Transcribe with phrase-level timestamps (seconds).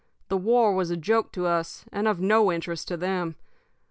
[0.29, 3.35] The war was a joke to us, and of no interest to them.